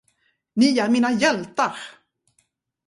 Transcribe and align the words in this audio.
Ni 0.55 0.79
är 0.79 0.89
mina 0.89 1.11
hjältar! 1.11 1.75